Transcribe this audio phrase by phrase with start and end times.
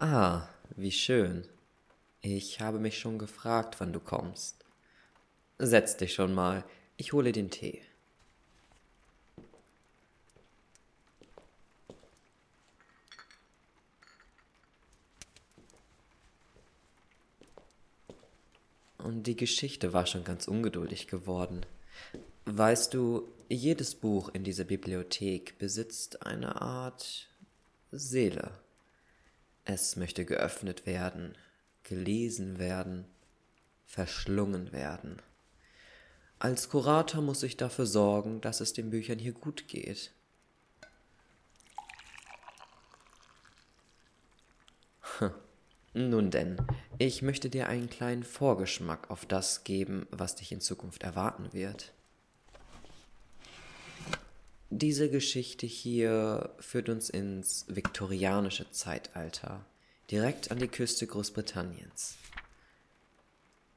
[0.00, 1.44] Ah, wie schön.
[2.20, 4.64] Ich habe mich schon gefragt, wann du kommst.
[5.58, 6.62] Setz dich schon mal,
[6.96, 7.82] ich hole den Tee.
[18.98, 21.66] Und die Geschichte war schon ganz ungeduldig geworden.
[22.44, 27.26] Weißt du, jedes Buch in dieser Bibliothek besitzt eine Art
[27.90, 28.52] Seele.
[29.70, 31.36] Es möchte geöffnet werden,
[31.82, 33.04] gelesen werden,
[33.84, 35.20] verschlungen werden.
[36.38, 40.14] Als Kurator muss ich dafür sorgen, dass es den Büchern hier gut geht.
[45.92, 46.56] Nun denn,
[46.96, 51.92] ich möchte dir einen kleinen Vorgeschmack auf das geben, was dich in Zukunft erwarten wird.
[54.70, 59.64] Diese Geschichte hier führt uns ins viktorianische Zeitalter,
[60.10, 62.18] direkt an die Küste Großbritanniens.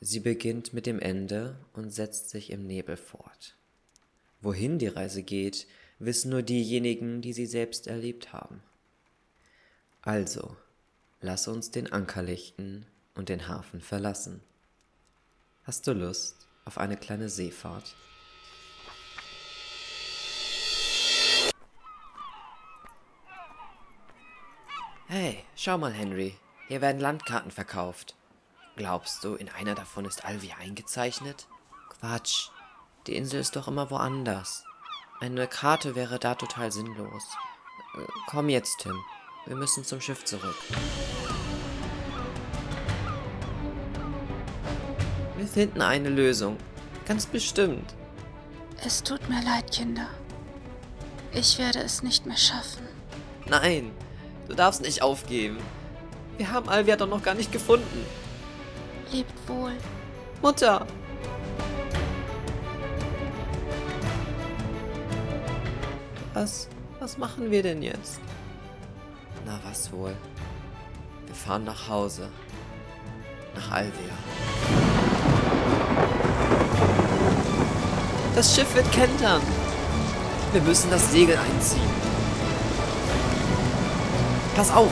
[0.00, 3.54] Sie beginnt mit dem Ende und setzt sich im Nebel fort.
[4.40, 5.66] Wohin die Reise geht,
[5.98, 8.62] wissen nur diejenigen, die sie selbst erlebt haben.
[10.00, 10.56] Also,
[11.20, 14.40] lass uns den Anker lichten und den Hafen verlassen.
[15.64, 17.94] Hast du Lust auf eine kleine Seefahrt?
[25.10, 26.36] Hey, schau mal, Henry.
[26.66, 28.14] Hier werden Landkarten verkauft.
[28.76, 31.48] Glaubst du, in einer davon ist Alvi eingezeichnet?
[31.88, 32.50] Quatsch.
[33.06, 34.66] Die Insel ist doch immer woanders.
[35.18, 37.22] Eine Karte wäre da total sinnlos.
[37.96, 39.02] Äh, komm jetzt, Tim.
[39.46, 40.56] Wir müssen zum Schiff zurück.
[45.38, 46.58] Wir finden eine Lösung.
[47.06, 47.94] Ganz bestimmt.
[48.84, 50.10] Es tut mir leid, Kinder.
[51.32, 52.86] Ich werde es nicht mehr schaffen.
[53.46, 53.90] Nein,
[54.48, 55.58] Du darfst nicht aufgeben.
[56.38, 58.06] Wir haben Alvia doch noch gar nicht gefunden.
[59.12, 59.72] Lebt wohl.
[60.40, 60.86] Mutter!
[66.32, 68.20] Was, was machen wir denn jetzt?
[69.44, 70.14] Na, was wohl?
[71.26, 72.30] Wir fahren nach Hause.
[73.54, 73.92] Nach Alvia.
[78.34, 79.42] Das Schiff wird kentern.
[80.52, 82.07] Wir müssen das Segel einziehen.
[84.58, 84.90] Pass auf!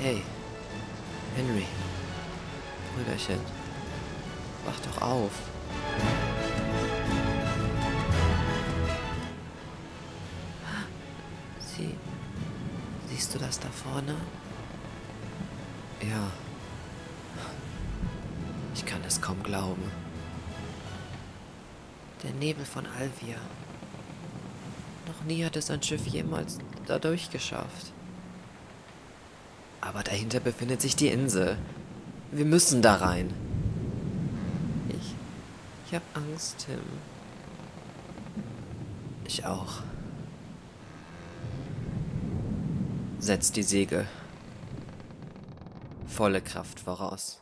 [0.00, 0.22] Hey,
[1.36, 1.66] Henry.
[2.94, 3.40] Brüderchen.
[4.64, 5.32] Wach doch auf.
[11.76, 11.94] Sie.
[13.10, 14.14] Siehst du das da vorne?
[16.00, 16.30] Ja.
[18.74, 19.92] Ich kann es kaum glauben.
[22.22, 23.36] Der Nebel von Alvia.
[25.20, 27.92] Noch nie hat es ein Schiff jemals dadurch geschafft.
[29.82, 31.58] Aber dahinter befindet sich die Insel.
[32.32, 33.32] Wir müssen da rein.
[34.88, 35.14] Ich.
[35.86, 36.80] Ich hab Angst, Tim.
[39.26, 39.82] Ich auch.
[43.18, 44.06] Setz die Segel.
[46.06, 47.40] Volle Kraft voraus.